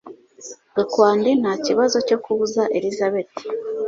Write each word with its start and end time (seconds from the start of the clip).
Gakwandi 0.75 1.31
ntakibazo 1.41 1.97
cyo 2.07 2.17
kubuza 2.23 2.61
Elisabeth 2.77 3.33